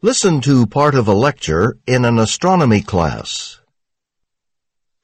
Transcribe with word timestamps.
Listen 0.00 0.40
to 0.42 0.64
part 0.64 0.94
of 0.94 1.08
a 1.08 1.12
lecture 1.12 1.76
in 1.84 2.04
an 2.04 2.20
astronomy 2.20 2.82
class. 2.82 3.58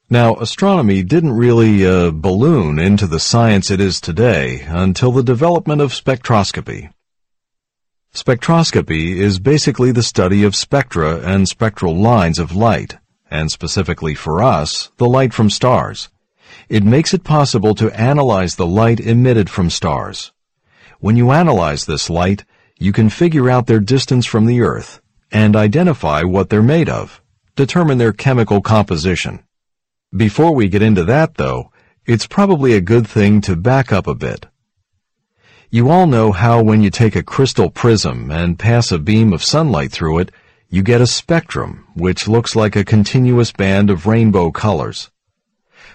Now, 0.09 0.35
astronomy 0.35 1.03
didn't 1.03 1.33
really 1.33 1.85
uh, 1.85 2.11
balloon 2.11 2.79
into 2.79 3.05
the 3.05 3.19
science 3.19 3.69
it 3.69 3.81
is 3.81 3.99
today 3.99 4.61
until 4.69 5.11
the 5.11 5.21
development 5.21 5.81
of 5.81 5.91
spectroscopy. 5.91 6.93
Spectroscopy 8.13 9.17
is 9.17 9.37
basically 9.37 9.91
the 9.91 10.01
study 10.01 10.45
of 10.45 10.55
spectra 10.55 11.17
and 11.17 11.45
spectral 11.45 11.93
lines 11.93 12.39
of 12.39 12.55
light, 12.55 12.95
and 13.29 13.51
specifically 13.51 14.15
for 14.15 14.41
us, 14.41 14.91
the 14.95 15.09
light 15.09 15.33
from 15.33 15.49
stars. 15.49 16.07
It 16.69 16.85
makes 16.85 17.13
it 17.13 17.25
possible 17.25 17.75
to 17.75 17.91
analyze 17.99 18.55
the 18.55 18.65
light 18.65 19.01
emitted 19.01 19.49
from 19.49 19.69
stars. 19.69 20.31
When 21.01 21.17
you 21.17 21.31
analyze 21.31 21.85
this 21.85 22.09
light, 22.09 22.45
you 22.77 22.91
can 22.91 23.09
figure 23.09 23.49
out 23.49 23.67
their 23.67 23.79
distance 23.79 24.25
from 24.25 24.45
the 24.45 24.61
Earth 24.61 25.01
and 25.31 25.55
identify 25.55 26.23
what 26.23 26.49
they're 26.49 26.61
made 26.61 26.89
of, 26.89 27.21
determine 27.55 27.97
their 27.97 28.13
chemical 28.13 28.61
composition. 28.61 29.43
Before 30.15 30.53
we 30.53 30.69
get 30.69 30.81
into 30.81 31.03
that, 31.05 31.35
though, 31.35 31.71
it's 32.05 32.27
probably 32.27 32.73
a 32.73 32.81
good 32.81 33.07
thing 33.07 33.41
to 33.41 33.55
back 33.55 33.91
up 33.91 34.07
a 34.07 34.15
bit. 34.15 34.45
You 35.69 35.89
all 35.89 36.05
know 36.05 36.31
how 36.31 36.61
when 36.61 36.81
you 36.81 36.89
take 36.89 37.15
a 37.15 37.23
crystal 37.23 37.69
prism 37.69 38.29
and 38.29 38.59
pass 38.59 38.91
a 38.91 38.99
beam 38.99 39.33
of 39.33 39.43
sunlight 39.43 39.91
through 39.91 40.19
it, 40.19 40.31
you 40.69 40.83
get 40.83 41.01
a 41.01 41.07
spectrum, 41.07 41.87
which 41.95 42.27
looks 42.27 42.55
like 42.55 42.75
a 42.75 42.83
continuous 42.83 43.51
band 43.51 43.89
of 43.89 44.05
rainbow 44.05 44.51
colors. 44.51 45.09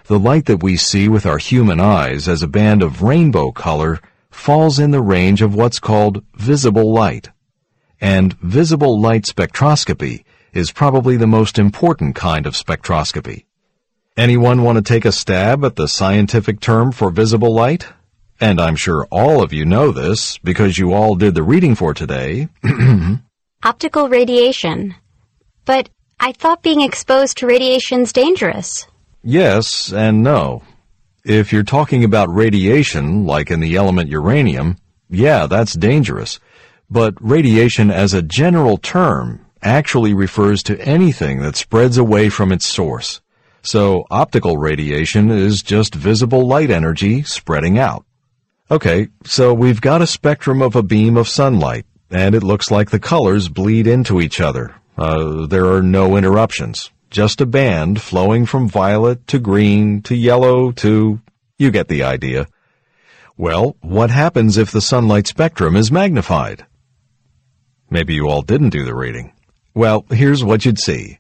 The 0.07 0.19
light 0.19 0.47
that 0.47 0.63
we 0.63 0.77
see 0.77 1.09
with 1.09 1.27
our 1.27 1.39
human 1.39 1.81
eyes 1.81 2.29
as 2.29 2.43
a 2.43 2.49
band 2.49 2.83
of 2.83 3.03
rainbow 3.03 3.53
color 3.53 4.01
falls 4.41 4.79
in 4.79 4.91
the 4.91 5.03
range 5.03 5.43
of 5.43 5.55
what's 5.55 5.79
called 5.79 6.25
visible 6.35 6.93
light. 6.93 7.29
And 8.01 8.33
visible 8.41 8.99
light 8.99 9.25
spectroscopy 9.25 10.25
is 10.55 10.73
probably 10.73 11.19
the 11.19 11.27
most 11.27 11.59
important 11.59 12.17
kind 12.17 12.47
of 12.47 12.55
spectroscopy. 12.55 13.45
Anyone 14.17 14.63
want 14.63 14.77
to 14.77 14.83
take 14.83 15.05
a 15.05 15.13
stab 15.13 15.63
at 15.65 15.77
the 15.77 15.87
scientific 15.87 16.59
term 16.61 16.91
for 16.91 17.11
visible 17.11 17.53
light? 17.55 17.87
And 18.41 18.59
I'm 18.59 18.77
sure 18.77 19.07
all 19.11 19.43
of 19.43 19.53
you 19.53 19.67
know 19.67 19.93
this 19.93 20.39
because 20.39 20.79
you 20.79 20.95
all 20.95 21.15
did 21.15 21.35
the 21.35 21.43
reading 21.43 21.75
for 21.75 21.93
today. 21.93 22.49
Optical 23.63 24.09
radiation. 24.09 24.95
But 25.67 25.91
I 26.19 26.33
thought 26.33 26.63
being 26.63 26.81
exposed 26.81 27.37
to 27.39 27.47
radiation's 27.47 28.13
dangerous. 28.13 28.87
yes 29.23 29.93
and 29.93 30.23
no. 30.23 30.63
If 31.25 31.53
you're 31.53 31.63
talking 31.63 32.03
about 32.03 32.35
radiation, 32.35 33.27
like 33.27 33.51
in 33.51 33.61
the 33.61 33.77
element 33.77 34.09
uranium, 34.09 34.77
yeah, 35.11 35.47
that's 35.47 35.75
dangerous. 35.75 36.41
But 36.89 37.15
radiation 37.21 37.91
as 37.91 38.15
a 38.15 38.23
general 38.23 38.79
term 38.79 39.45
actually 39.63 40.15
refers 40.15 40.63
to 40.63 40.81
anything 40.81 41.43
that 41.43 41.57
spreads 41.57 41.99
away 41.99 42.31
from 42.31 42.53
its 42.53 42.67
source. 42.67 43.21
So 43.63 44.07
optical 44.11 44.57
radiation 44.57 45.31
is 45.31 45.63
just 45.63 45.95
visible 45.95 46.47
light 46.47 46.71
energy 46.71 47.23
spreading 47.23 47.79
out. 47.79 48.07
Okay, 48.71 49.09
so 49.25 49.53
we've 49.53 49.83
got 49.83 50.01
a 50.01 50.07
spectrum 50.07 50.63
of 50.63 50.75
a 50.75 50.83
beam 50.83 51.19
of 51.19 51.29
sunlight, 51.29 51.85
and 52.11 52.35
it 52.35 52.43
looks 52.43 52.71
like 52.71 52.91
the 52.91 52.99
colors 52.99 53.49
bleed 53.51 53.87
into 53.87 54.23
each 54.23 54.41
other. 54.41 54.75
Uh, 54.97 55.47
there 55.47 55.67
are 55.67 55.83
no 55.83 56.17
interruptions 56.17 56.91
just 57.11 57.41
a 57.41 57.47
band 57.47 58.01
flowing 58.01 58.47
from 58.47 58.69
violet 58.69 59.27
to 59.27 59.39
green 59.39 60.01
to 60.03 60.15
yellow 60.15 60.71
to, 60.73 61.21
you 61.59 61.71
get 61.71 61.89
the 61.89 62.03
idea. 62.03 62.47
Well, 63.37 63.77
what 63.81 64.11
happens 64.11 64.57
if 64.57 64.71
the 64.71 64.81
sunlight 64.81 65.27
spectrum 65.27 65.77
is 65.77 65.91
magnified? 65.93 66.67
Maybe 67.91 68.15
you 68.15 68.29
all 68.29 68.43
didn't 68.43 68.71
do 68.71 68.85
the 68.85 68.95
reading. 68.95 69.33
Well, 69.75 70.05
here's 70.11 70.45
what 70.45 70.65
you'd 70.65 70.79
see. 70.79 71.19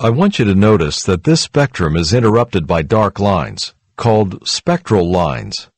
I 0.00 0.10
want 0.10 0.38
you 0.38 0.44
to 0.46 0.54
notice 0.54 1.02
that 1.04 1.24
this 1.24 1.40
spectrum 1.40 1.96
is 1.96 2.12
interrupted 2.12 2.66
by 2.66 2.82
dark 2.82 3.20
lines, 3.20 3.74
called 3.96 4.46
spectral 4.46 5.10
lines. 5.10 5.70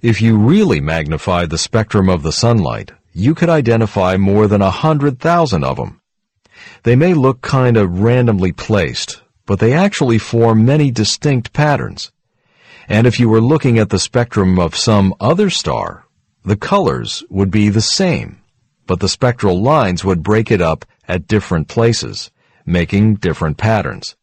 If 0.00 0.22
you 0.22 0.36
really 0.36 0.80
magnify 0.80 1.46
the 1.46 1.58
spectrum 1.58 2.08
of 2.08 2.22
the 2.22 2.32
sunlight, 2.32 2.92
you 3.12 3.34
could 3.34 3.48
identify 3.48 4.16
more 4.16 4.46
than 4.46 4.62
a 4.62 4.70
hundred 4.70 5.20
thousand 5.20 5.64
of 5.64 5.76
them. 5.76 6.01
They 6.82 6.96
may 6.96 7.14
look 7.14 7.40
kind 7.40 7.76
of 7.76 8.00
randomly 8.00 8.52
placed, 8.52 9.22
but 9.46 9.58
they 9.58 9.72
actually 9.72 10.18
form 10.18 10.64
many 10.64 10.90
distinct 10.90 11.52
patterns. 11.52 12.12
And 12.88 13.06
if 13.06 13.20
you 13.20 13.28
were 13.28 13.40
looking 13.40 13.78
at 13.78 13.90
the 13.90 13.98
spectrum 13.98 14.58
of 14.58 14.76
some 14.76 15.14
other 15.20 15.50
star, 15.50 16.06
the 16.44 16.56
colors 16.56 17.22
would 17.30 17.50
be 17.50 17.68
the 17.68 17.80
same, 17.80 18.40
but 18.86 19.00
the 19.00 19.08
spectral 19.08 19.60
lines 19.60 20.04
would 20.04 20.22
break 20.22 20.50
it 20.50 20.60
up 20.60 20.84
at 21.06 21.28
different 21.28 21.68
places, 21.68 22.30
making 22.66 23.16
different 23.16 23.56
patterns. 23.56 24.16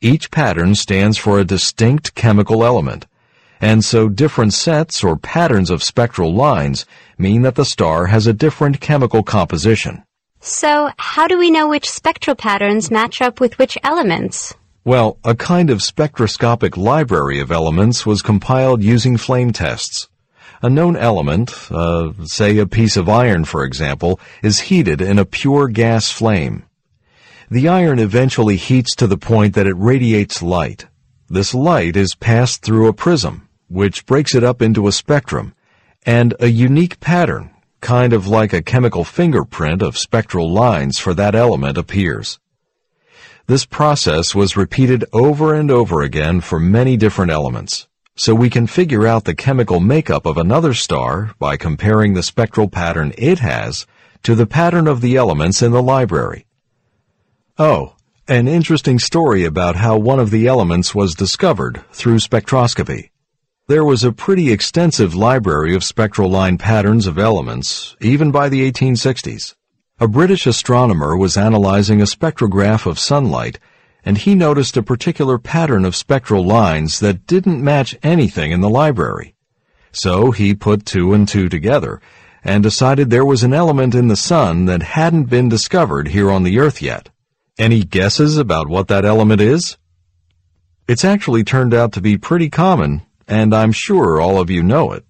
Each 0.00 0.30
pattern 0.30 0.74
stands 0.74 1.18
for 1.18 1.38
a 1.38 1.44
distinct 1.44 2.14
chemical 2.14 2.64
element, 2.64 3.06
and 3.60 3.84
so 3.84 4.08
different 4.08 4.52
sets 4.52 5.02
or 5.02 5.16
patterns 5.16 5.70
of 5.70 5.82
spectral 5.82 6.32
lines 6.32 6.86
mean 7.16 7.42
that 7.42 7.56
the 7.56 7.64
star 7.64 8.06
has 8.06 8.26
a 8.26 8.32
different 8.32 8.80
chemical 8.80 9.22
composition. 9.22 10.04
So, 10.40 10.90
how 10.98 11.26
do 11.26 11.36
we 11.36 11.50
know 11.50 11.68
which 11.68 11.90
spectral 11.90 12.36
patterns 12.36 12.90
match 12.90 13.20
up 13.20 13.40
with 13.40 13.58
which 13.58 13.76
elements? 13.82 14.54
Well, 14.84 15.18
a 15.24 15.34
kind 15.34 15.68
of 15.68 15.82
spectroscopic 15.82 16.76
library 16.76 17.40
of 17.40 17.50
elements 17.50 18.06
was 18.06 18.22
compiled 18.22 18.82
using 18.82 19.16
flame 19.16 19.52
tests. 19.52 20.08
A 20.62 20.70
known 20.70 20.96
element, 20.96 21.70
uh, 21.70 22.12
say 22.24 22.58
a 22.58 22.66
piece 22.66 22.96
of 22.96 23.08
iron 23.08 23.44
for 23.44 23.64
example, 23.64 24.18
is 24.42 24.60
heated 24.60 25.00
in 25.00 25.18
a 25.18 25.24
pure 25.24 25.68
gas 25.68 26.10
flame. 26.10 26.64
The 27.50 27.68
iron 27.68 27.98
eventually 27.98 28.56
heats 28.56 28.94
to 28.96 29.06
the 29.06 29.18
point 29.18 29.54
that 29.54 29.66
it 29.66 29.76
radiates 29.76 30.42
light. 30.42 30.86
This 31.28 31.52
light 31.52 31.96
is 31.96 32.14
passed 32.14 32.62
through 32.62 32.88
a 32.88 32.92
prism, 32.92 33.48
which 33.68 34.06
breaks 34.06 34.34
it 34.34 34.44
up 34.44 34.62
into 34.62 34.86
a 34.86 34.92
spectrum, 34.92 35.54
and 36.06 36.34
a 36.40 36.48
unique 36.48 37.00
pattern, 37.00 37.50
kind 37.80 38.12
of 38.12 38.26
like 38.26 38.52
a 38.52 38.62
chemical 38.62 39.04
fingerprint 39.04 39.82
of 39.82 39.96
spectral 39.96 40.50
lines 40.50 40.98
for 40.98 41.14
that 41.14 41.34
element 41.34 41.78
appears. 41.78 42.38
This 43.46 43.64
process 43.64 44.34
was 44.34 44.56
repeated 44.56 45.04
over 45.12 45.54
and 45.54 45.70
over 45.70 46.02
again 46.02 46.40
for 46.40 46.60
many 46.60 46.96
different 46.96 47.30
elements, 47.30 47.88
so 48.14 48.34
we 48.34 48.50
can 48.50 48.66
figure 48.66 49.06
out 49.06 49.24
the 49.24 49.34
chemical 49.34 49.80
makeup 49.80 50.26
of 50.26 50.36
another 50.36 50.74
star 50.74 51.34
by 51.38 51.56
comparing 51.56 52.14
the 52.14 52.22
spectral 52.22 52.68
pattern 52.68 53.14
it 53.16 53.38
has 53.38 53.86
to 54.22 54.34
the 54.34 54.46
pattern 54.46 54.86
of 54.86 55.00
the 55.00 55.16
elements 55.16 55.62
in 55.62 55.72
the 55.72 55.82
library. 55.82 56.46
Oh, 57.58 57.94
an 58.26 58.46
interesting 58.46 58.98
story 58.98 59.44
about 59.44 59.76
how 59.76 59.96
one 59.96 60.20
of 60.20 60.30
the 60.30 60.46
elements 60.46 60.94
was 60.94 61.14
discovered 61.14 61.82
through 61.92 62.18
spectroscopy. 62.18 63.10
There 63.68 63.84
was 63.84 64.02
a 64.02 64.12
pretty 64.12 64.50
extensive 64.50 65.14
library 65.14 65.74
of 65.74 65.84
spectral 65.84 66.30
line 66.30 66.56
patterns 66.56 67.06
of 67.06 67.18
elements, 67.18 67.96
even 68.00 68.30
by 68.30 68.48
the 68.48 68.62
1860s. 68.72 69.56
A 70.00 70.08
British 70.08 70.46
astronomer 70.46 71.14
was 71.14 71.36
analyzing 71.36 72.00
a 72.00 72.04
spectrograph 72.04 72.86
of 72.86 72.98
sunlight, 72.98 73.58
and 74.02 74.16
he 74.16 74.34
noticed 74.34 74.78
a 74.78 74.82
particular 74.82 75.36
pattern 75.36 75.84
of 75.84 75.94
spectral 75.94 76.46
lines 76.46 76.98
that 77.00 77.26
didn't 77.26 77.62
match 77.62 77.94
anything 78.02 78.52
in 78.52 78.62
the 78.62 78.70
library. 78.70 79.34
So 79.92 80.30
he 80.30 80.54
put 80.54 80.86
two 80.86 81.12
and 81.12 81.28
two 81.28 81.50
together, 81.50 82.00
and 82.42 82.62
decided 82.62 83.10
there 83.10 83.26
was 83.26 83.42
an 83.42 83.52
element 83.52 83.94
in 83.94 84.08
the 84.08 84.16
sun 84.16 84.64
that 84.64 84.82
hadn't 84.82 85.24
been 85.24 85.50
discovered 85.50 86.08
here 86.08 86.30
on 86.30 86.42
the 86.42 86.58
Earth 86.58 86.80
yet. 86.80 87.10
Any 87.58 87.84
guesses 87.84 88.38
about 88.38 88.66
what 88.66 88.88
that 88.88 89.04
element 89.04 89.42
is? 89.42 89.76
It's 90.88 91.04
actually 91.04 91.44
turned 91.44 91.74
out 91.74 91.92
to 91.92 92.00
be 92.00 92.16
pretty 92.16 92.48
common, 92.48 93.02
and 93.28 93.54
I'm 93.54 93.72
sure 93.72 94.20
all 94.20 94.40
of 94.40 94.50
you 94.50 94.62
know 94.62 94.92
it. 94.92 95.04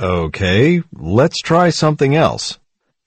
Okay, 0.00 0.82
let's 0.92 1.38
try 1.38 1.70
something 1.70 2.16
else. 2.16 2.58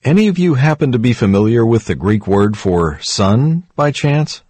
Any 0.04 0.28
of 0.28 0.38
you 0.38 0.54
happen 0.54 0.92
to 0.92 1.00
be 1.00 1.14
familiar 1.14 1.66
with 1.66 1.86
the 1.86 1.96
Greek 1.96 2.28
word 2.28 2.58
for 2.58 3.00
sun 3.02 3.64
by 3.76 3.92
chance? 3.92 4.44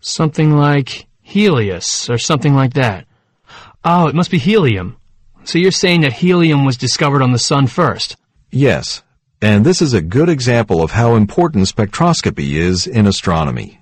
Something 0.00 0.56
like 0.56 1.06
Helios 1.20 2.08
or 2.08 2.16
something 2.16 2.54
like 2.54 2.72
that. 2.72 3.06
Oh, 3.84 4.08
it 4.08 4.14
must 4.14 4.30
be 4.30 4.38
helium. 4.38 4.96
So 5.44 5.58
you're 5.58 5.70
saying 5.70 6.00
that 6.00 6.14
helium 6.14 6.64
was 6.64 6.76
discovered 6.76 7.22
on 7.22 7.32
the 7.32 7.38
sun 7.38 7.66
first? 7.66 8.16
Yes, 8.50 9.02
and 9.40 9.64
this 9.64 9.80
is 9.80 9.94
a 9.94 10.02
good 10.02 10.28
example 10.28 10.82
of 10.82 10.90
how 10.90 11.14
important 11.14 11.66
spectroscopy 11.66 12.54
is 12.54 12.86
in 12.86 13.06
astronomy. 13.06 13.79